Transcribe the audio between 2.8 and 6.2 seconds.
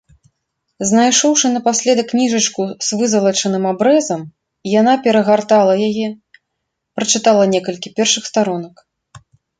з вызалачаным абрэзам, яна перагартала яе,